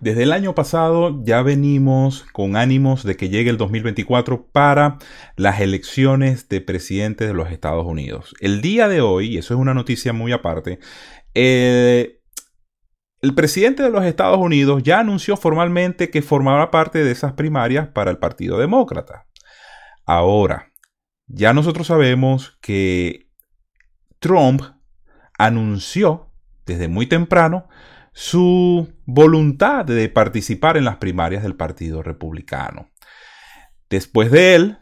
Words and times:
Desde 0.00 0.24
el 0.24 0.32
año 0.32 0.54
pasado 0.54 1.22
ya 1.24 1.42
venimos 1.42 2.24
con 2.32 2.56
ánimos 2.56 3.04
de 3.04 3.16
que 3.16 3.28
llegue 3.28 3.50
el 3.50 3.56
2024 3.56 4.48
para 4.50 4.98
las 5.36 5.60
elecciones 5.60 6.48
de 6.48 6.60
presidente 6.60 7.26
de 7.26 7.34
los 7.34 7.52
Estados 7.52 7.86
Unidos. 7.86 8.34
El 8.40 8.62
día 8.62 8.88
de 8.88 9.00
hoy, 9.00 9.34
y 9.34 9.38
eso 9.38 9.54
es 9.54 9.60
una 9.60 9.74
noticia 9.74 10.12
muy 10.12 10.32
aparte, 10.32 10.80
eh, 11.34 12.20
el 13.20 13.34
presidente 13.36 13.84
de 13.84 13.90
los 13.90 14.04
Estados 14.04 14.38
Unidos 14.38 14.82
ya 14.82 14.98
anunció 14.98 15.36
formalmente 15.36 16.10
que 16.10 16.22
formaba 16.22 16.72
parte 16.72 17.04
de 17.04 17.12
esas 17.12 17.34
primarias 17.34 17.86
para 17.86 18.10
el 18.10 18.18
Partido 18.18 18.58
Demócrata. 18.58 19.28
Ahora, 20.04 20.72
ya 21.28 21.52
nosotros 21.52 21.86
sabemos 21.86 22.58
que 22.60 23.30
Trump 24.18 24.62
anunció 25.38 26.32
desde 26.66 26.88
muy 26.88 27.06
temprano 27.06 27.68
su 28.12 28.92
voluntad 29.06 29.84
de 29.84 30.08
participar 30.08 30.76
en 30.76 30.84
las 30.84 30.96
primarias 30.96 31.42
del 31.42 31.56
Partido 31.56 32.02
Republicano. 32.02 32.90
Después 33.88 34.30
de 34.30 34.54
él, 34.54 34.78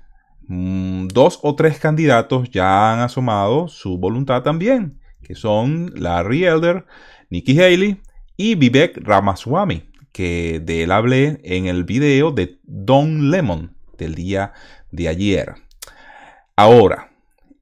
mm, 0.46 1.08
dos 1.08 1.38
o 1.42 1.54
tres 1.54 1.78
candidatos 1.78 2.50
ya 2.50 2.92
han 2.92 3.00
asomado 3.00 3.68
su 3.68 3.98
voluntad 3.98 4.42
también, 4.42 5.00
que 5.22 5.34
son 5.34 5.92
Larry 5.96 6.44
Elder, 6.44 6.86
Nikki 7.28 7.60
Haley 7.60 8.00
y 8.36 8.54
Vivek 8.56 8.98
Ramaswamy, 9.02 9.90
que 10.12 10.60
de 10.64 10.82
él 10.82 10.92
hablé 10.92 11.40
en 11.44 11.66
el 11.66 11.84
video 11.84 12.32
de 12.32 12.58
Don 12.64 13.30
Lemon 13.30 13.76
del 13.96 14.14
día 14.14 14.52
de 14.90 15.08
ayer. 15.08 15.54
Ahora, 16.56 17.09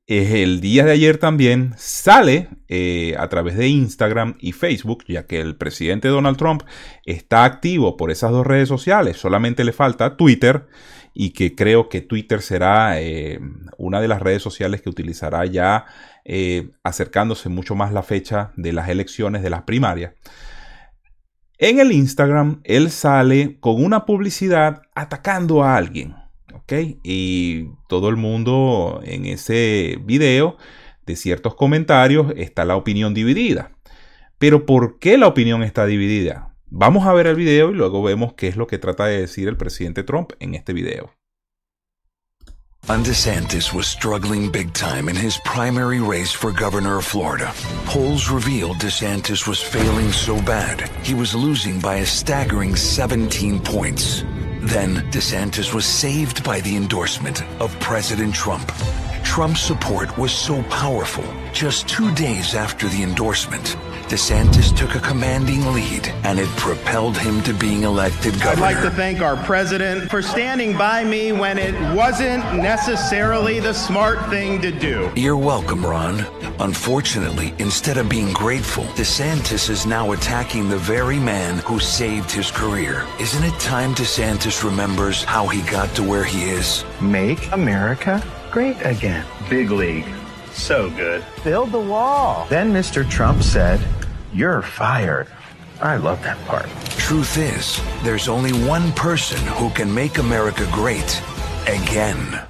el 0.09 0.63
día 0.63 0.87
de 0.87 0.93
ayer 0.93 1.19
también 1.19 1.75
sale 1.77 2.49
eh, 2.69 3.15
a 3.19 3.29
través 3.29 3.59
de 3.59 3.69
Instagram 3.69 4.37
y 4.41 4.53
Facebook, 4.53 5.05
ya 5.07 5.27
que 5.27 5.39
el 5.39 5.55
presidente 5.55 6.09
Donald 6.09 6.39
Trump 6.39 6.63
está 7.05 7.45
activo 7.45 7.99
por 7.99 8.11
esas 8.11 8.31
dos 8.31 8.47
redes 8.47 8.69
sociales, 8.71 9.19
solamente 9.19 9.65
le 9.65 9.73
falta 9.73 10.17
Twitter 10.17 10.67
y 11.13 11.31
que 11.31 11.55
creo 11.55 11.91
que 11.91 12.01
Twitter 12.01 12.41
será 12.41 12.99
eh, 13.03 13.39
una 13.77 14.01
de 14.01 14.09
las 14.09 14.23
redes 14.23 14.43
sociales 14.43 14.81
que 14.81 14.89
utilizará 14.89 15.45
ya 15.45 15.85
eh, 16.25 16.71
acercándose 16.83 17.51
mucho 17.51 17.75
más 17.75 17.93
la 17.93 18.03
fecha 18.03 18.53
de 18.57 18.73
las 18.73 18.89
elecciones 18.89 19.43
de 19.43 19.51
las 19.51 19.65
primarias. 19.65 20.15
En 21.59 21.81
el 21.81 21.93
Instagram, 21.93 22.63
él 22.65 22.91
sale 22.91 23.59
con 23.61 23.85
una 23.85 24.07
publicidad 24.07 24.81
atacando 24.95 25.65
a 25.65 25.77
alguien. 25.77 26.15
Y 27.03 27.71
todo 27.89 28.09
el 28.09 28.17
mundo 28.17 29.01
en 29.05 29.27
ese 29.27 29.99
video, 30.05 30.57
de 31.07 31.17
ciertos 31.17 31.55
comentarios, 31.55 32.33
está 32.37 32.65
la 32.65 32.77
opinión 32.77 33.15
dividida. 33.15 33.73
Pero 34.39 34.67
¿por 34.67 34.99
qué 34.99 35.19
la 35.19 35.27
opinión 35.27 35.63
está 35.63 35.87
dividida? 35.87 36.55
Vamos 36.71 37.07
a 37.07 37.13
ver 37.13 37.27
el 37.27 37.35
video 37.37 37.71
y 37.71 37.75
luego 37.75 38.03
vemos 38.03 38.35
qué 38.35 38.49
es 38.49 38.57
lo 38.57 38.67
que 38.67 38.79
trata 38.79 39.07
de 39.07 39.21
decir 39.21 39.49
el 39.49 39.57
presidente 39.57 40.03
Trump 40.03 40.33
en 40.39 40.55
este 40.55 40.73
video. 40.73 41.11
DeSantis 42.87 43.73
was 43.73 43.87
struggling 43.87 44.51
big 44.51 44.73
time 44.73 45.09
in 45.09 45.17
his 45.17 45.39
primary 45.45 46.01
race 46.01 46.33
for 46.33 46.53
governor 46.53 46.99
of 46.99 47.05
Florida. 47.05 47.53
Polls 47.87 48.31
revealed 48.31 48.77
DeSantis 48.79 49.47
was 49.47 49.61
failing 49.61 50.11
so 50.11 50.41
bad, 50.43 50.89
he 51.03 51.15
was 51.15 51.35
losing 51.35 51.81
by 51.81 51.97
a 51.97 52.07
staggering 52.07 52.75
17 52.75 53.61
points. 53.61 54.25
Then, 54.61 54.97
DeSantis 55.13 55.73
was 55.73 55.87
saved 55.87 56.43
by 56.43 56.61
the 56.61 56.77
endorsement 56.77 57.43
of 57.61 57.79
President 57.79 58.35
Trump. 58.35 58.73
Trump's 59.23 59.61
support 59.61 60.17
was 60.19 60.33
so 60.33 60.63
powerful, 60.65 61.25
just 61.53 61.89
two 61.89 62.13
days 62.15 62.55
after 62.55 62.89
the 62.89 63.03
endorsement, 63.03 63.77
DeSantis 64.09 64.75
took 64.75 64.95
a 64.95 65.01
commanding 65.01 65.67
lead, 65.75 66.09
and 66.25 66.39
it 66.39 66.49
propelled 66.57 67.17
him 67.19 67.43
to 67.43 67.53
being 67.53 67.83
elected 67.83 68.33
governor. 68.41 68.65
I'd 68.65 68.75
like 68.75 68.83
to 68.83 68.91
thank 68.91 69.21
our 69.21 69.37
president 69.37 70.11
for 70.11 70.23
standing 70.23 70.77
by 70.79 71.05
me 71.05 71.33
when 71.33 71.59
it 71.59 71.75
wasn't 71.95 72.43
necessarily 72.55 73.61
the 73.61 73.75
smart 73.75 74.19
thing 74.31 74.63
to 74.63 74.73
do. 74.73 75.13
You're 75.15 75.37
welcome, 75.37 75.85
Ron. 75.85 76.21
Unfortunately, 76.59 77.53
instead 77.59 77.99
of 77.99 78.09
being 78.09 78.33
grateful, 78.33 78.85
DeSantis 78.95 79.69
is 79.69 79.85
now 79.85 80.13
attacking 80.13 80.71
the 80.71 80.79
very 80.79 81.19
man 81.19 81.59
who 81.59 81.79
saved 81.79 82.31
his 82.31 82.51
career. 82.51 83.07
Isn't 83.21 83.45
it 83.45 83.61
time 83.61 83.95
DeSantis 83.95 84.65
remembers 84.65 85.23
how 85.23 85.47
he 85.49 85.61
got 85.71 85.95
to 85.97 86.03
where 86.03 86.25
he 86.25 86.45
is? 86.45 86.83
Make 87.03 87.53
America 87.53 88.25
great 88.51 88.79
again. 88.81 89.27
Big 89.51 89.71
league. 89.71 90.07
So 90.53 90.91
good. 90.91 91.25
Build 91.45 91.73
the 91.73 91.79
wall. 91.79 92.47
Then 92.49 92.73
Mr. 92.73 93.09
Trump 93.09 93.43
said, 93.43 93.81
You're 94.33 94.63
fired. 94.63 95.27
I 95.81 95.97
love 95.97 96.23
that 96.23 96.37
part. 96.47 96.69
Truth 96.99 97.39
is, 97.39 97.81
there's 98.03 98.29
only 98.29 98.53
one 98.69 98.93
person 98.93 99.39
who 99.47 99.71
can 99.71 99.93
make 99.93 100.19
America 100.19 100.69
great 100.71 101.23
again. 101.67 102.41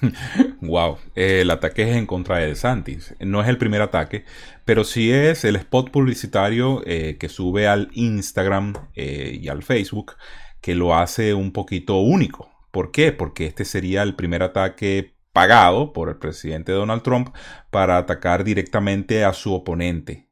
wow, 0.60 0.98
el 1.16 1.50
ataque 1.50 1.90
es 1.90 1.96
en 1.96 2.06
contra 2.06 2.38
de 2.38 2.46
DeSantis. 2.46 3.14
No 3.18 3.40
es 3.40 3.48
el 3.48 3.58
primer 3.58 3.82
ataque, 3.82 4.24
pero 4.64 4.84
sí 4.84 5.10
es 5.10 5.44
el 5.44 5.56
spot 5.56 5.90
publicitario 5.90 6.82
eh, 6.86 7.16
que 7.18 7.28
sube 7.28 7.66
al 7.66 7.90
Instagram 7.94 8.74
eh, 8.94 9.38
y 9.40 9.48
al 9.48 9.62
Facebook 9.62 10.16
que 10.60 10.76
lo 10.76 10.94
hace 10.94 11.34
un 11.34 11.52
poquito 11.52 11.96
único. 11.96 12.50
¿Por 12.70 12.92
qué? 12.92 13.10
Porque 13.12 13.46
este 13.46 13.64
sería 13.64 14.02
el 14.02 14.14
primer 14.14 14.42
ataque 14.42 15.16
pagado 15.32 15.92
por 15.92 16.08
el 16.08 16.16
presidente 16.16 16.70
Donald 16.70 17.02
Trump 17.02 17.34
para 17.70 17.98
atacar 17.98 18.44
directamente 18.44 19.24
a 19.24 19.32
su 19.32 19.52
oponente, 19.52 20.28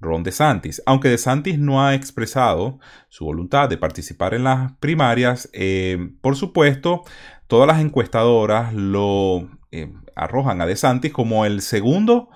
Ron 0.00 0.22
DeSantis. 0.22 0.82
Aunque 0.86 1.08
DeSantis 1.08 1.58
no 1.58 1.84
ha 1.84 1.94
expresado 1.94 2.78
su 3.08 3.24
voluntad 3.24 3.68
de 3.68 3.78
participar 3.78 4.34
en 4.34 4.44
las 4.44 4.72
primarias, 4.74 5.48
eh, 5.52 6.10
por 6.20 6.36
supuesto, 6.36 7.02
todas 7.46 7.66
las 7.66 7.80
encuestadoras 7.80 8.72
lo 8.74 9.48
eh, 9.72 9.92
arrojan 10.14 10.60
a 10.60 10.66
DeSantis 10.66 11.12
como 11.12 11.44
el 11.44 11.62
segundo 11.62 12.30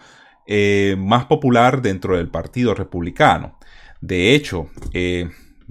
eh, 0.46 0.96
más 0.98 1.26
popular 1.26 1.82
dentro 1.82 2.16
del 2.16 2.28
Partido 2.28 2.74
Republicano. 2.74 3.58
De 4.00 4.34
hecho, 4.34 4.68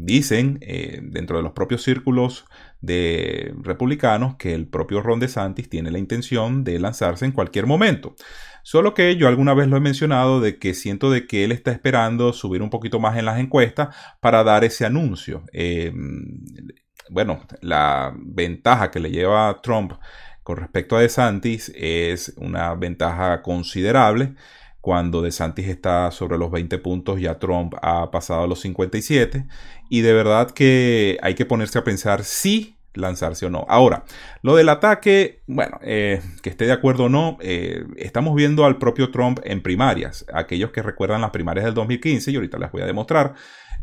dicen 0.03 0.59
dentro 1.03 1.37
de 1.37 1.43
los 1.43 1.53
propios 1.53 1.83
círculos 1.83 2.45
de 2.81 3.53
republicanos 3.61 4.35
que 4.35 4.53
el 4.53 4.67
propio 4.67 5.01
Ron 5.01 5.19
DeSantis 5.19 5.69
tiene 5.69 5.91
la 5.91 5.99
intención 5.99 6.63
de 6.63 6.79
lanzarse 6.79 7.25
en 7.25 7.31
cualquier 7.31 7.67
momento. 7.67 8.15
Solo 8.63 8.93
que 8.93 9.15
yo 9.15 9.27
alguna 9.27 9.53
vez 9.53 9.67
lo 9.67 9.77
he 9.77 9.81
mencionado 9.81 10.39
de 10.39 10.59
que 10.59 10.73
siento 10.73 11.09
de 11.09 11.25
que 11.25 11.43
él 11.43 11.51
está 11.51 11.71
esperando 11.71 12.31
subir 12.33 12.61
un 12.61 12.69
poquito 12.69 12.99
más 12.99 13.17
en 13.17 13.25
las 13.25 13.39
encuestas 13.39 13.95
para 14.19 14.43
dar 14.43 14.63
ese 14.63 14.85
anuncio. 14.85 15.43
Em, 15.51 16.37
bueno, 17.09 17.41
la 17.61 18.13
ventaja 18.17 18.91
que 18.91 18.99
le 18.99 19.11
lleva 19.11 19.61
Trump 19.61 19.93
con 20.43 20.57
respecto 20.57 20.95
a 20.95 21.01
DeSantis 21.01 21.71
es 21.75 22.33
una 22.37 22.73
ventaja 22.75 23.41
considerable. 23.41 24.35
Cuando 24.81 25.21
DeSantis 25.21 25.67
está 25.67 26.09
sobre 26.11 26.37
los 26.37 26.51
20 26.51 26.79
puntos, 26.79 27.21
ya 27.21 27.37
Trump 27.37 27.75
ha 27.81 28.09
pasado 28.11 28.43
a 28.43 28.47
los 28.47 28.61
57. 28.61 29.45
Y 29.89 30.01
de 30.01 30.13
verdad 30.13 30.51
que 30.51 31.17
hay 31.21 31.35
que 31.35 31.45
ponerse 31.45 31.77
a 31.77 31.83
pensar 31.83 32.23
si 32.23 32.77
lanzarse 32.93 33.45
o 33.45 33.49
no. 33.49 33.65
Ahora, 33.69 34.03
lo 34.41 34.55
del 34.55 34.69
ataque, 34.69 35.41
bueno, 35.47 35.79
eh, 35.81 36.21
que 36.41 36.49
esté 36.49 36.65
de 36.65 36.71
acuerdo 36.71 37.05
o 37.05 37.09
no, 37.09 37.37
eh, 37.41 37.85
estamos 37.97 38.35
viendo 38.35 38.65
al 38.65 38.77
propio 38.77 39.11
Trump 39.11 39.39
en 39.43 39.61
primarias. 39.61 40.25
Aquellos 40.33 40.71
que 40.71 40.81
recuerdan 40.81 41.21
las 41.21 41.31
primarias 41.31 41.65
del 41.65 41.73
2015, 41.73 42.31
y 42.31 42.35
ahorita 42.35 42.57
les 42.57 42.71
voy 42.71 42.81
a 42.81 42.85
demostrar, 42.85 43.33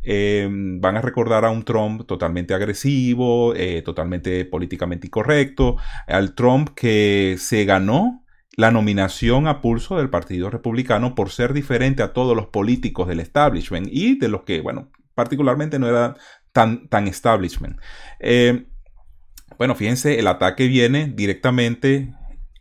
eh, 0.03 0.49
van 0.51 0.97
a 0.97 1.01
recordar 1.01 1.45
a 1.45 1.51
un 1.51 1.65
Trump 1.65 2.07
totalmente 2.07 2.55
agresivo, 2.55 3.55
totalmente 3.85 4.45
políticamente 4.45 5.07
incorrecto, 5.07 5.77
al 6.07 6.35
Trump 6.35 6.71
que 6.75 7.37
se 7.39 7.65
ganó 7.65 8.25
la 8.59 8.73
nominación 8.73 9.47
a 9.47 9.61
pulso 9.61 9.99
del 9.99 10.11
Partido 10.11 10.51
Republicano 10.51 11.15
por 11.15 11.31
ser 11.31 11.53
diferente 11.53 12.03
a 12.03 12.13
todos 12.13 12.35
los 12.35 12.49
políticos 12.49 13.07
del 13.07 13.21
establishment 13.21 13.87
y 13.89 14.19
de 14.19 14.27
los 14.27 14.43
que, 14.43 14.61
bueno, 14.61 14.91
particularmente 15.15 15.79
no 15.79 15.89
era 15.89 16.17
tan, 16.51 16.89
tan 16.89 17.07
establishment. 17.07 17.79
Eh, 18.19 18.67
bueno, 19.59 19.77
fíjense, 19.77 20.19
el 20.19 20.27
ataque 20.27 20.67
viene 20.67 21.07
directamente 21.07 22.13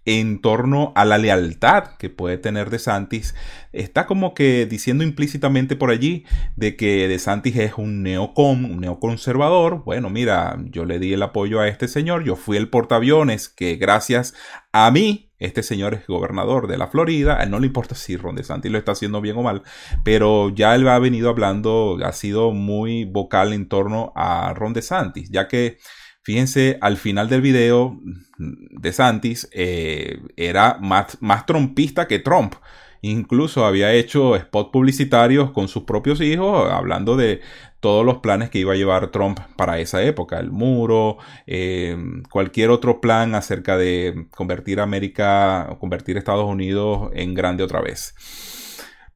en 0.07 0.39
torno 0.39 0.93
a 0.95 1.03
la 1.03 1.17
lealtad 1.17 1.97
que 1.99 2.09
puede 2.09 2.37
tener 2.37 2.69
De 2.69 2.79
Santis, 2.79 3.35
está 3.73 4.07
como 4.07 4.33
que 4.33 4.65
diciendo 4.65 5.03
implícitamente 5.03 5.75
por 5.75 5.91
allí 5.91 6.25
de 6.55 6.77
que 6.77 7.09
De 7.09 7.19
Santis 7.19 7.57
es 7.57 7.73
un 7.75 8.03
neocon, 8.03 8.63
un 8.63 8.79
neoconservador. 8.79 9.83
Bueno, 9.83 10.09
mira, 10.09 10.57
yo 10.71 10.85
le 10.85 10.99
di 10.99 11.11
el 11.11 11.23
apoyo 11.23 11.59
a 11.59 11.67
este 11.67 11.89
señor, 11.89 12.23
yo 12.23 12.37
fui 12.37 12.55
el 12.55 12.69
portaaviones 12.69 13.49
que 13.49 13.75
gracias 13.75 14.33
a 14.71 14.89
mí, 14.91 15.29
este 15.39 15.61
señor 15.61 15.93
es 15.93 16.07
gobernador 16.07 16.67
de 16.67 16.77
la 16.77 16.87
Florida, 16.87 17.45
no 17.45 17.59
le 17.59 17.67
importa 17.67 17.93
si 17.93 18.15
Ron 18.15 18.37
DeSantis 18.37 18.71
lo 18.71 18.77
está 18.77 18.93
haciendo 18.93 19.19
bien 19.19 19.35
o 19.35 19.43
mal, 19.43 19.63
pero 20.05 20.55
ya 20.55 20.73
él 20.73 20.87
ha 20.87 20.99
venido 20.99 21.29
hablando, 21.29 21.99
ha 22.01 22.13
sido 22.13 22.53
muy 22.53 23.03
vocal 23.03 23.51
en 23.51 23.67
torno 23.67 24.13
a 24.15 24.53
Ron 24.53 24.71
DeSantis, 24.71 25.29
ya 25.31 25.49
que 25.49 25.79
Fíjense, 26.27 26.77
al 26.81 26.97
final 26.97 27.29
del 27.29 27.39
video 27.39 27.97
de 28.37 28.91
Santis 28.91 29.47
eh, 29.53 30.19
era 30.35 30.77
más, 30.81 31.17
más 31.21 31.45
trompista 31.45 32.05
que 32.05 32.19
Trump. 32.19 32.55
Incluso 33.01 33.63
había 33.63 33.93
hecho 33.93 34.35
spot 34.35 34.73
publicitarios 34.73 35.51
con 35.51 35.69
sus 35.69 35.83
propios 35.83 36.19
hijos, 36.19 36.69
hablando 36.69 37.15
de 37.15 37.39
todos 37.79 38.05
los 38.05 38.17
planes 38.17 38.49
que 38.49 38.59
iba 38.59 38.73
a 38.73 38.75
llevar 38.75 39.09
Trump 39.09 39.39
para 39.55 39.79
esa 39.79 40.03
época, 40.03 40.37
el 40.37 40.51
muro, 40.51 41.15
eh, 41.45 41.95
cualquier 42.29 42.71
otro 42.71 42.99
plan 42.99 43.33
acerca 43.33 43.77
de 43.77 44.27
convertir 44.35 44.81
América, 44.81 45.67
o 45.69 45.79
convertir 45.79 46.17
Estados 46.17 46.49
Unidos 46.49 47.09
en 47.13 47.35
grande 47.35 47.63
otra 47.63 47.79
vez. 47.79 48.13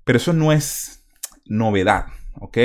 Pero 0.05 0.15
eso 0.15 0.31
no 0.31 0.53
es 0.53 1.03
novedad, 1.43 2.05
¿ok? 2.39 2.57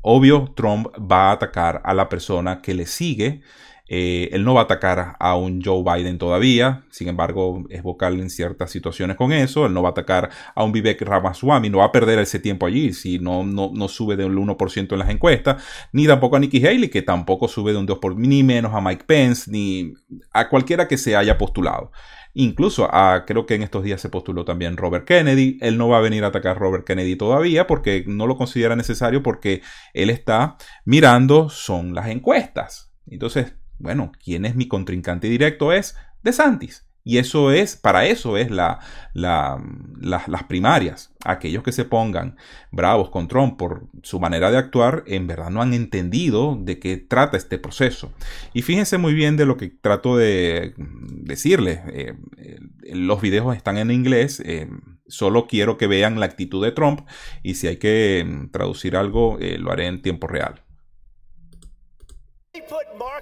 Obvio, 0.00 0.54
Trump 0.56 0.88
va 0.98 1.28
a 1.28 1.32
atacar 1.32 1.82
a 1.84 1.92
la 1.92 2.08
persona 2.08 2.62
que 2.62 2.72
le 2.72 2.86
sigue 2.86 3.42
eh, 3.92 4.28
él 4.30 4.44
no 4.44 4.54
va 4.54 4.60
a 4.60 4.64
atacar 4.64 5.16
a 5.18 5.34
un 5.34 5.60
Joe 5.60 5.82
Biden 5.82 6.16
todavía, 6.16 6.84
sin 6.90 7.08
embargo 7.08 7.64
es 7.70 7.82
vocal 7.82 8.20
en 8.20 8.30
ciertas 8.30 8.70
situaciones 8.70 9.16
con 9.16 9.32
eso. 9.32 9.66
Él 9.66 9.74
no 9.74 9.82
va 9.82 9.88
a 9.88 9.90
atacar 9.90 10.30
a 10.54 10.62
un 10.62 10.70
Vivek 10.70 11.02
Ramaswamy, 11.02 11.70
no 11.70 11.78
va 11.78 11.86
a 11.86 11.92
perder 11.92 12.20
ese 12.20 12.38
tiempo 12.38 12.66
allí 12.66 12.92
si 12.92 13.18
no, 13.18 13.42
no, 13.42 13.88
sube 13.88 14.14
de 14.14 14.26
un 14.26 14.36
1% 14.36 14.92
en 14.92 14.98
las 14.98 15.10
encuestas, 15.10 15.64
ni 15.92 16.06
tampoco 16.06 16.36
a 16.36 16.38
Nikki 16.38 16.64
Haley, 16.64 16.88
que 16.88 17.02
tampoco 17.02 17.48
sube 17.48 17.72
de 17.72 17.78
un 17.78 17.88
2%, 17.88 18.14
ni 18.16 18.44
menos 18.44 18.72
a 18.72 18.80
Mike 18.80 19.06
Pence, 19.08 19.50
ni 19.50 19.92
a 20.30 20.48
cualquiera 20.48 20.86
que 20.86 20.96
se 20.96 21.16
haya 21.16 21.36
postulado. 21.36 21.90
Incluso 22.32 22.88
a, 22.94 23.24
creo 23.26 23.44
que 23.44 23.56
en 23.56 23.64
estos 23.64 23.82
días 23.82 24.00
se 24.00 24.08
postuló 24.08 24.44
también 24.44 24.76
Robert 24.76 25.04
Kennedy. 25.04 25.58
Él 25.60 25.76
no 25.76 25.88
va 25.88 25.98
a 25.98 26.00
venir 26.00 26.22
a 26.22 26.28
atacar 26.28 26.56
a 26.56 26.60
Robert 26.60 26.86
Kennedy 26.86 27.16
todavía 27.16 27.66
porque 27.66 28.04
no 28.06 28.28
lo 28.28 28.36
considera 28.36 28.76
necesario 28.76 29.24
porque 29.24 29.62
él 29.94 30.10
está 30.10 30.56
mirando 30.84 31.48
son 31.48 31.92
las 31.92 32.06
encuestas. 32.06 32.92
Entonces, 33.08 33.54
bueno, 33.80 34.12
¿quién 34.22 34.44
es 34.44 34.54
mi 34.54 34.68
contrincante 34.68 35.28
directo? 35.28 35.72
Es 35.72 35.96
DeSantis. 36.22 36.86
Y 37.02 37.16
eso 37.18 37.50
es, 37.50 37.76
para 37.76 38.04
eso 38.06 38.36
es 38.36 38.50
la, 38.50 38.78
las 39.14 40.44
primarias. 40.48 41.12
Aquellos 41.24 41.62
que 41.62 41.72
se 41.72 41.86
pongan 41.86 42.36
bravos 42.70 43.10
con 43.10 43.26
Trump 43.26 43.56
por 43.56 43.86
su 44.02 44.20
manera 44.20 44.50
de 44.50 44.58
actuar, 44.58 45.04
en 45.06 45.26
verdad 45.26 45.50
no 45.50 45.62
han 45.62 45.72
entendido 45.72 46.58
de 46.60 46.78
qué 46.78 46.98
trata 46.98 47.38
este 47.38 47.58
proceso. 47.58 48.12
Y 48.52 48.62
fíjense 48.62 48.98
muy 48.98 49.14
bien 49.14 49.36
de 49.36 49.46
lo 49.46 49.56
que 49.56 49.68
trato 49.68 50.16
de 50.16 50.74
decirles. 50.76 51.80
Eh, 51.88 52.14
eh, 52.36 52.58
los 52.92 53.20
videos 53.22 53.56
están 53.56 53.78
en 53.78 53.90
inglés. 53.90 54.42
Eh, 54.44 54.68
solo 55.08 55.46
quiero 55.46 55.78
que 55.78 55.86
vean 55.86 56.20
la 56.20 56.26
actitud 56.26 56.62
de 56.62 56.72
Trump. 56.72 57.00
Y 57.42 57.54
si 57.54 57.66
hay 57.66 57.78
que 57.78 58.26
mm, 58.26 58.50
traducir 58.50 58.94
algo, 58.94 59.38
lo 59.40 59.72
haré 59.72 59.86
en 59.86 60.02
tiempo 60.02 60.26
real. 60.26 60.62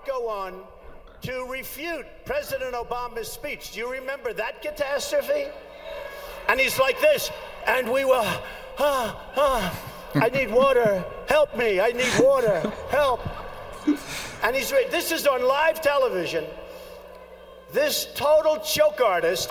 Marco 0.08 0.26
on 0.26 0.62
to 1.22 1.44
refute 1.50 2.06
President 2.24 2.74
Obama's 2.74 3.30
speech. 3.30 3.72
Do 3.72 3.80
you 3.80 3.90
remember 3.90 4.32
that 4.32 4.62
catastrophe? 4.62 5.46
And 6.48 6.58
he's 6.58 6.78
like 6.78 7.00
this, 7.00 7.30
and 7.66 7.90
we 7.90 8.04
were, 8.04 8.40
ah, 8.78 9.20
ah, 9.36 9.80
I 10.14 10.28
need 10.30 10.50
water, 10.50 11.04
help 11.28 11.56
me, 11.56 11.80
I 11.80 11.90
need 11.90 12.12
water, 12.20 12.60
help. 12.90 13.20
And 14.42 14.56
he's, 14.56 14.70
this 14.70 15.12
is 15.12 15.26
on 15.26 15.42
live 15.46 15.82
television. 15.82 16.44
This 17.72 18.08
total 18.14 18.58
choke 18.60 19.00
artist. 19.00 19.50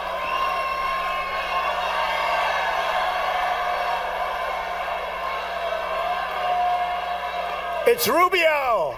It's 7.85 8.07
Rubio. 8.07 8.97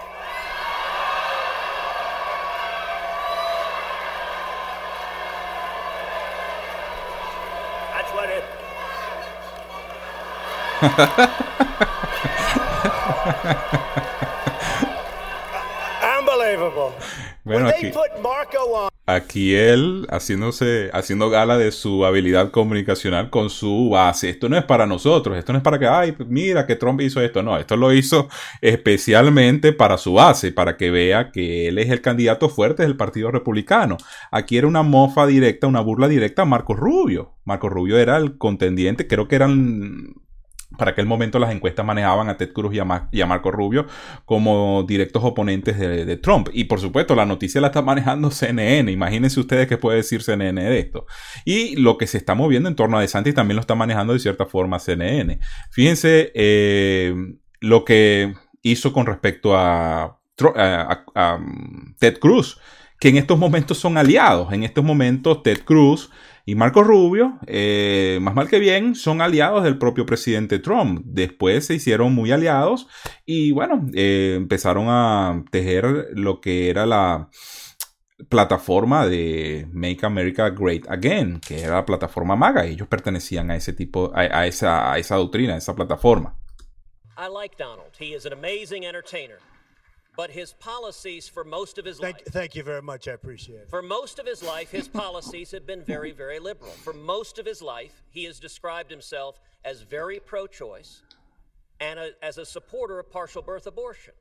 Bueno, 17.42 17.68
aquí, 17.68 17.90
aquí 19.06 19.54
él 19.54 20.06
haciéndose, 20.10 20.90
haciendo 20.92 21.30
gala 21.30 21.58
de 21.58 21.72
su 21.72 22.04
habilidad 22.04 22.50
comunicacional 22.50 23.30
con 23.30 23.50
su 23.50 23.88
base. 23.90 24.30
Esto 24.30 24.48
no 24.48 24.56
es 24.56 24.64
para 24.64 24.86
nosotros, 24.86 25.36
esto 25.36 25.52
no 25.52 25.58
es 25.58 25.64
para 25.64 25.78
que, 25.78 25.86
ay, 25.86 26.14
mira 26.28 26.66
que 26.66 26.76
Trump 26.76 27.00
hizo 27.00 27.20
esto. 27.20 27.42
No, 27.42 27.58
esto 27.58 27.76
lo 27.76 27.92
hizo 27.92 28.28
especialmente 28.60 29.72
para 29.72 29.98
su 29.98 30.14
base, 30.14 30.52
para 30.52 30.76
que 30.76 30.90
vea 30.90 31.32
que 31.32 31.68
él 31.68 31.78
es 31.78 31.90
el 31.90 32.02
candidato 32.02 32.48
fuerte 32.48 32.82
del 32.82 32.96
Partido 32.96 33.30
Republicano. 33.30 33.96
Aquí 34.30 34.58
era 34.58 34.66
una 34.66 34.82
mofa 34.82 35.26
directa, 35.26 35.66
una 35.66 35.80
burla 35.80 36.08
directa 36.08 36.42
a 36.42 36.46
Marco 36.46 36.74
Rubio. 36.74 37.34
Marco 37.44 37.68
Rubio 37.68 37.98
era 37.98 38.16
el 38.16 38.38
contendiente, 38.38 39.08
creo 39.08 39.26
que 39.26 39.36
eran 39.36 40.14
para 40.78 40.92
aquel 40.92 41.06
momento 41.06 41.38
las 41.38 41.52
encuestas 41.52 41.84
manejaban 41.84 42.28
a 42.28 42.36
Ted 42.36 42.52
Cruz 42.52 42.74
y 42.74 42.78
a, 42.78 43.26
Marco 43.26 43.50
Rubio 43.50 43.86
como 44.24 44.84
directos 44.86 45.22
oponentes 45.24 45.78
de, 45.78 46.16
Trump. 46.16 46.48
Y 46.52 46.64
por 46.64 46.80
supuesto, 46.80 47.14
la 47.14 47.26
noticia 47.26 47.60
la 47.60 47.68
está 47.68 47.82
manejando 47.82 48.30
CNN. 48.30 48.90
Imagínense 48.90 49.40
ustedes 49.40 49.66
qué 49.66 49.76
puede 49.76 49.98
decir 49.98 50.22
CNN 50.22 50.62
de 50.62 50.78
esto. 50.78 51.06
Y 51.44 51.76
lo 51.76 51.98
que 51.98 52.06
se 52.06 52.18
está 52.18 52.34
moviendo 52.34 52.68
en 52.68 52.76
torno 52.76 52.98
a 52.98 53.00
DeSantis 53.00 53.34
también 53.34 53.56
lo 53.56 53.60
está 53.60 53.74
manejando 53.74 54.12
de 54.12 54.20
cierta 54.20 54.46
forma 54.46 54.78
CNN. 54.78 55.38
Fíjense 55.70 56.32
eh, 56.34 57.14
lo 57.60 57.84
que 57.84 58.34
hizo 58.62 58.92
con 58.92 59.06
respecto 59.06 59.56
a 59.56 60.18
Ted 61.98 62.18
Cruz, 62.18 62.58
que 62.98 63.08
en 63.08 63.16
estos 63.16 63.38
momentos 63.38 63.78
son 63.78 63.98
aliados. 63.98 64.52
En 64.52 64.62
estos 64.62 64.84
momentos 64.84 65.42
Ted 65.42 65.64
Cruz 65.64 66.10
y 66.44 66.54
Marco 66.54 66.82
Rubio, 66.82 67.38
eh, 67.46 68.18
más 68.22 68.34
mal 68.34 68.48
que 68.48 68.58
bien, 68.58 68.94
son 68.94 69.20
aliados 69.20 69.64
del 69.64 69.78
propio 69.78 70.06
presidente 70.06 70.58
Trump. 70.58 71.02
Después 71.04 71.66
se 71.66 71.74
hicieron 71.74 72.14
muy 72.14 72.32
aliados 72.32 72.88
y 73.24 73.52
bueno, 73.52 73.86
eh, 73.94 74.34
empezaron 74.36 74.86
a 74.88 75.44
tejer 75.50 76.08
lo 76.12 76.40
que 76.40 76.70
era 76.70 76.86
la 76.86 77.28
plataforma 78.28 79.06
de 79.06 79.66
Make 79.72 80.04
America 80.04 80.50
Great 80.50 80.88
Again, 80.88 81.40
que 81.40 81.62
era 81.62 81.76
la 81.76 81.84
plataforma 81.86 82.36
MAGA. 82.36 82.66
Ellos 82.66 82.88
pertenecían 82.88 83.50
a 83.50 83.56
ese 83.56 83.72
tipo, 83.72 84.12
a, 84.14 84.46
esa, 84.46 84.92
a 84.92 84.98
esa 84.98 85.16
doctrina, 85.16 85.54
a 85.54 85.58
esa 85.58 85.74
plataforma. 85.74 86.36
I 87.16 87.28
like 87.28 87.56
Donald. 87.58 87.92
He 87.98 88.14
is 88.14 88.24
an 88.26 88.32
amazing 88.32 88.84
entertainer. 88.84 89.38
But 90.20 90.30
his 90.30 90.52
policies 90.52 91.30
for 91.30 91.44
most 91.44 91.78
of 91.78 91.86
his 91.86 91.96
thank, 91.96 92.16
life. 92.16 92.26
Thank 92.26 92.54
you 92.54 92.62
very 92.62 92.82
much. 92.82 93.08
I 93.08 93.12
appreciate 93.12 93.60
it. 93.60 93.70
For 93.70 93.80
most 93.80 94.18
of 94.18 94.26
his 94.26 94.42
life, 94.42 94.70
his 94.70 94.86
policies 94.86 95.50
have 95.52 95.66
been 95.66 95.82
very, 95.82 96.12
very 96.12 96.38
liberal. 96.38 96.72
For 96.72 96.92
most 96.92 97.38
of 97.38 97.46
his 97.46 97.62
life, 97.62 98.02
he 98.10 98.24
has 98.24 98.38
described 98.38 98.90
himself 98.90 99.40
as 99.64 99.80
very 99.80 100.20
pro 100.20 100.46
choice 100.46 101.00
and 101.80 101.98
a, 101.98 102.10
as 102.22 102.36
a 102.36 102.44
supporter 102.44 102.98
of 102.98 103.10
partial 103.10 103.40
birth 103.40 103.66
abortion. 103.66 104.12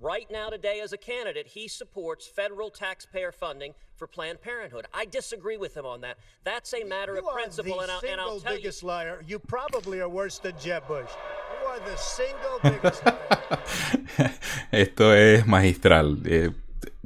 Right 0.00 0.28
now, 0.28 0.48
today, 0.48 0.80
as 0.80 0.92
a 0.92 0.98
candidate, 0.98 1.46
he 1.46 1.68
supports 1.68 2.26
federal 2.26 2.68
taxpayer 2.68 3.30
funding 3.30 3.74
for 3.94 4.08
Planned 4.08 4.40
Parenthood. 4.40 4.86
I 4.92 5.04
disagree 5.04 5.56
with 5.56 5.76
him 5.76 5.86
on 5.86 6.00
that. 6.00 6.18
That's 6.42 6.74
a 6.74 6.82
matter 6.82 7.14
you 7.14 7.20
of 7.20 7.32
principle, 7.32 7.78
and 7.78 7.92
I'll, 7.92 8.00
and 8.04 8.20
I'll 8.20 8.40
tell 8.40 8.56
biggest 8.56 8.82
you. 8.82 8.88
liar. 8.88 9.22
You 9.24 9.38
probably 9.38 10.00
are 10.00 10.08
worse 10.08 10.40
than 10.40 10.58
Jeb 10.58 10.88
Bush. 10.88 11.10
esto 14.72 15.14
es 15.14 15.46
magistral. 15.46 16.18
Eh, 16.24 16.50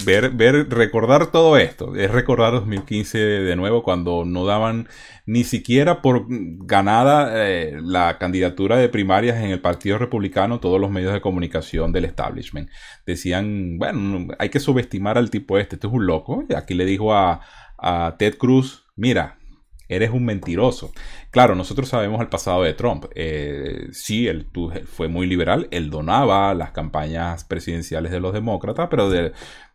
ver, 0.05 0.31
ver, 0.31 0.69
recordar 0.71 1.31
todo 1.31 1.57
esto. 1.57 1.95
Es 1.97 2.11
recordar 2.11 2.53
2015 2.53 3.19
de 3.19 3.57
nuevo 3.57 3.83
cuando 3.83 4.25
no 4.25 4.45
daban 4.45 4.89
ni 5.27 5.45
siquiera 5.45 6.03
por 6.03 6.27
ganada 6.29 7.47
eh, 7.47 7.79
la 7.81 8.19
candidatura 8.19 8.77
de 8.77 8.89
primarias 8.89 9.39
en 9.39 9.51
el 9.51 9.61
Partido 9.61 9.99
Republicano 9.99 10.61
todos 10.61 10.81
los 10.81 10.91
medios 10.91 11.13
de 11.13 11.21
comunicación 11.21 11.93
del 11.93 12.05
establishment. 12.05 12.71
Decían, 13.07 13.79
bueno, 13.79 14.29
hay 14.39 14.49
que 14.49 14.61
subestimar 14.61 15.19
al 15.19 15.31
tipo 15.31 15.59
este, 15.59 15.77
este 15.77 15.87
es 15.87 15.93
un 15.93 16.07
loco. 16.07 16.45
Y 16.49 16.55
aquí 16.55 16.75
le 16.75 16.85
dijo 16.85 17.15
a, 17.15 17.41
a 17.79 18.17
Ted 18.19 18.37
Cruz, 18.37 18.85
mira, 18.97 19.39
eres 19.89 20.11
un 20.11 20.25
mentiroso. 20.25 20.93
Claro, 21.31 21.55
nosotros 21.55 21.89
sabemos 21.89 22.21
el 22.21 22.29
pasado 22.29 22.63
de 22.63 22.75
Trump. 22.75 23.07
Eh, 23.15 23.89
sí, 23.93 24.29
él 24.29 24.47
fue 24.87 25.09
muy 25.09 25.27
liberal, 25.27 25.69
él 25.71 25.91
donaba 25.91 26.55
las 26.55 26.73
campañas 26.73 27.45
presidenciales 27.45 28.13
de 28.13 28.21
los 28.21 28.33
demócratas, 28.33 28.89
pero 28.91 29.11
de, 29.11 29.33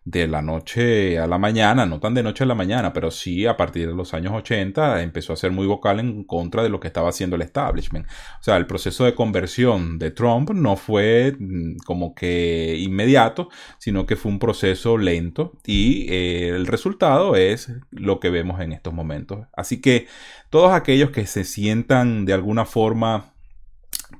de 0.07 0.25
la 0.25 0.41
noche 0.41 1.19
a 1.19 1.27
la 1.27 1.37
mañana, 1.37 1.85
no 1.85 1.99
tan 1.99 2.13
de 2.13 2.23
noche 2.23 2.45
a 2.45 2.47
la 2.47 2.55
mañana, 2.55 2.93
pero 2.93 3.11
sí 3.11 3.45
a 3.45 3.57
partir 3.57 3.87
de 3.89 3.93
los 3.93 4.13
años 4.13 4.31
80 4.33 5.03
empezó 5.03 5.33
a 5.33 5.35
ser 5.35 5.51
muy 5.51 5.67
vocal 5.67 5.99
en 5.99 6.23
contra 6.23 6.63
de 6.63 6.69
lo 6.69 6.79
que 6.79 6.87
estaba 6.87 7.09
haciendo 7.09 7.35
el 7.35 7.41
establishment. 7.41 8.07
O 8.39 8.43
sea, 8.43 8.55
el 8.55 8.67
proceso 8.67 9.03
de 9.03 9.13
conversión 9.13 9.99
de 9.99 10.11
Trump 10.11 10.51
no 10.51 10.77
fue 10.77 11.35
mm, 11.37 11.79
como 11.85 12.15
que 12.15 12.77
inmediato, 12.79 13.49
sino 13.79 14.05
que 14.05 14.15
fue 14.15 14.31
un 14.31 14.39
proceso 14.39 14.97
lento 14.97 15.57
y 15.65 16.07
eh, 16.09 16.49
el 16.55 16.67
resultado 16.67 17.35
es 17.35 17.69
lo 17.91 18.21
que 18.21 18.29
vemos 18.29 18.61
en 18.61 18.71
estos 18.71 18.93
momentos. 18.93 19.47
Así 19.57 19.81
que 19.81 20.07
todos 20.49 20.71
aquellos 20.71 21.09
que 21.09 21.25
se 21.25 21.43
sientan 21.43 22.23
de 22.23 22.31
alguna 22.31 22.63
forma 22.63 23.33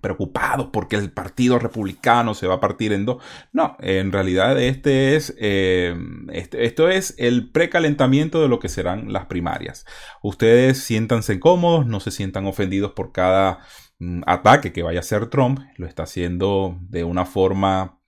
preocupados 0.01 0.69
porque 0.71 0.95
el 0.95 1.12
partido 1.12 1.59
republicano 1.59 2.33
se 2.33 2.47
va 2.47 2.55
a 2.55 2.59
partir 2.59 2.93
en 2.93 3.05
dos. 3.05 3.24
No, 3.51 3.77
en 3.79 4.12
realidad 4.12 4.59
este 4.62 5.15
es, 5.15 5.36
eh, 5.39 5.95
este, 6.31 6.65
esto 6.65 6.89
es 6.89 7.15
el 7.17 7.51
precalentamiento 7.51 8.41
de 8.41 8.47
lo 8.47 8.59
que 8.59 8.69
serán 8.69 9.12
las 9.12 9.25
primarias. 9.25 9.86
Ustedes 10.21 10.79
siéntanse 10.79 11.39
cómodos, 11.39 11.86
no 11.86 12.00
se 12.00 12.12
sientan 12.12 12.45
ofendidos 12.45 12.91
por 12.91 13.12
cada 13.12 13.59
mm, 14.00 14.24
ataque 14.25 14.74
que 14.74 14.83
vaya 14.83 15.00
a 15.00 15.01
hacer 15.01 15.27
Trump. 15.27 15.59
Lo 15.77 15.88
está 15.88 16.03
haciendo 16.03 16.77
de 16.81 17.03
una 17.03 17.25
forma 17.25 18.00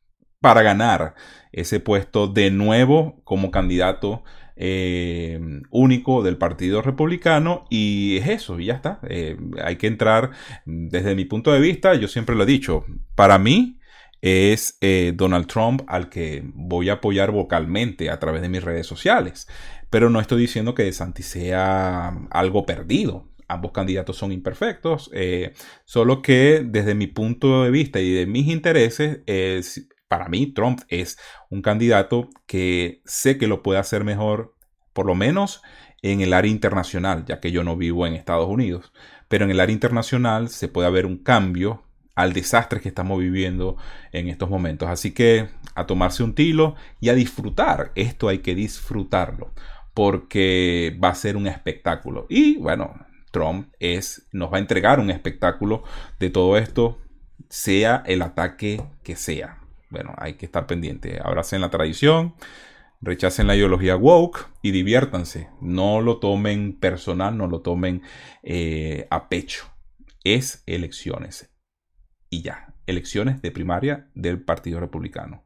para 0.42 0.62
ganar 0.62 1.16
ese 1.52 1.80
puesto 1.80 2.28
de 2.28 2.52
nuevo 2.52 3.22
como 3.24 3.52
candidato 3.52 4.24
eh, 4.62 5.40
único 5.70 6.22
del 6.22 6.38
Partido 6.38 6.82
Republicano 6.82 7.66
y 7.70 8.18
es 8.18 8.28
eso, 8.28 8.60
y 8.60 8.66
ya 8.66 8.74
está. 8.74 9.00
Eh, 9.10 9.38
hay 9.64 9.78
que 9.78 9.88
entrar, 9.88 10.32
desde 10.66 11.16
mi 11.16 11.24
punto 11.24 11.54
de 11.54 11.62
vista, 11.62 11.94
yo 11.96 12.10
siempre 12.10 12.36
lo 12.36 12.44
he 12.44 12.46
dicho, 12.46 12.86
para 13.16 13.40
mí 13.40 13.80
es 14.22 14.78
eh, 14.82 15.14
Donald 15.16 15.48
Trump 15.48 15.84
al 15.88 16.10
que 16.10 16.44
voy 16.54 16.90
a 16.90 16.96
apoyar 16.96 17.32
vocalmente 17.32 18.10
a 18.10 18.20
través 18.20 18.42
de 18.42 18.50
mis 18.50 18.62
redes 18.62 18.86
sociales, 18.86 19.48
pero 19.90 20.10
no 20.10 20.20
estoy 20.20 20.42
diciendo 20.42 20.76
que 20.76 20.92
Santi 20.92 21.24
sea 21.24 22.10
algo 22.30 22.66
perdido. 22.66 23.30
Ambos 23.48 23.72
candidatos 23.72 24.18
son 24.18 24.32
imperfectos, 24.32 25.10
solo 25.84 26.22
que 26.22 26.64
desde 26.64 26.94
mi 26.94 27.08
punto 27.08 27.64
de 27.64 27.72
vista 27.72 28.00
y 28.00 28.12
de 28.12 28.28
mis 28.28 28.48
intereses, 28.48 29.22
para 30.10 30.28
mí 30.28 30.48
Trump 30.48 30.82
es 30.90 31.18
un 31.50 31.62
candidato 31.62 32.30
que 32.48 33.02
sé 33.06 33.38
que 33.38 33.48
lo 33.48 33.64
puede 33.64 33.80
hacer 33.80 34.04
mejor, 34.04 34.56
por 34.92 35.06
lo 35.06 35.16
menos 35.16 35.62
en 36.02 36.22
el 36.22 36.34
área 36.34 36.52
internacional, 36.52 37.26
ya 37.26 37.40
que 37.40 37.52
yo 37.52 37.64
no 37.64 37.78
vivo 37.78 38.06
en 38.06 38.16
Estados 38.16 38.50
Unidos. 38.50 38.92
Pero 39.30 39.46
en 39.46 39.52
el 39.52 39.60
área 39.60 39.74
internacional 39.74 40.50
se 40.50 40.68
puede 40.68 40.88
haber 40.88 41.06
un 41.06 41.18
cambio 41.18 41.84
al 42.16 42.34
desastre 42.34 42.82
que 42.82 42.90
estamos 42.90 43.20
viviendo 43.20 43.78
en 44.12 44.28
estos 44.28 44.50
momentos. 44.50 44.90
Así 44.90 45.12
que 45.12 45.50
a 45.76 45.86
tomarse 45.86 46.24
un 46.24 46.34
tilo 46.34 46.76
y 47.00 47.10
a 47.10 47.14
disfrutar. 47.14 47.92
Esto 47.94 48.30
hay 48.30 48.40
que 48.40 48.56
disfrutarlo 48.56 49.54
porque 49.94 50.98
va 51.02 51.10
a 51.10 51.16
ser 51.16 51.38
un 51.38 51.46
espectáculo. 51.46 52.26
Y 52.30 52.58
bueno, 52.58 53.06
Trump 53.30 53.72
es, 53.80 54.28
nos 54.32 54.52
va 54.52 54.58
a 54.58 54.62
entregar 54.62 55.00
un 55.00 55.12
espectáculo 55.12 55.84
de 56.20 56.32
todo 56.32 56.58
esto, 56.58 56.98
sea 57.48 58.04
el 58.08 58.24
ataque 58.24 58.82
que 59.04 59.16
sea 59.16 59.59
bueno, 59.90 60.14
hay 60.18 60.34
que 60.34 60.46
estar 60.46 60.68
pendiente. 60.68 61.20
Abracen 61.24 61.62
la 61.62 61.70
tradición, 61.70 62.36
rechacen 63.02 63.48
la 63.48 63.56
ideología 63.56 63.96
woke 63.96 64.48
y 64.62 64.72
diviértanse. 64.72 65.50
No 65.62 66.02
lo 66.02 66.20
tomen 66.20 66.78
personal, 66.80 67.38
no 67.38 67.48
lo 67.48 67.62
tomen 67.62 68.02
eh, 68.44 69.08
a 69.10 69.30
pecho. 69.30 69.66
Es 70.24 70.64
elecciones. 70.66 71.52
Y 72.30 72.42
ya, 72.42 72.76
elecciones 72.86 73.42
de 73.42 73.52
primaria 73.52 74.10
del 74.14 74.42
Partido 74.42 74.80
Republicano. 74.80 75.44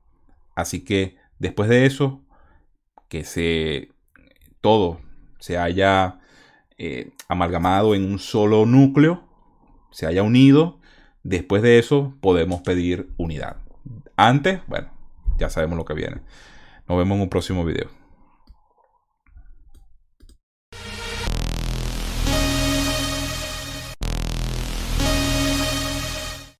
Así 0.56 0.84
que 0.84 1.18
después 1.40 1.70
de 1.70 1.86
eso, 1.86 2.26
que 3.08 3.24
se 3.24 3.90
todo 4.62 5.02
se 5.40 5.58
haya 5.58 6.20
eh, 6.78 7.12
amalgamado 7.28 7.96
en 7.96 8.06
un 8.06 8.18
solo 8.18 8.66
núcleo, 8.66 9.28
se 9.92 10.08
haya 10.08 10.24
unido, 10.24 10.80
después 11.22 11.62
de 11.62 11.80
eso 11.80 12.18
podemos 12.22 12.62
pedir 12.62 13.10
unidad. 13.18 13.58
Antes, 14.16 14.62
bueno, 14.68 14.90
ya 15.38 15.50
sabemos 15.50 15.78
lo 15.78 15.86
que 15.86 15.94
viene. 15.94 16.22
Nos 16.88 16.98
vemos 16.98 17.16
en 17.16 17.22
un 17.22 17.30
próximo 17.30 17.66
video. 17.66 17.90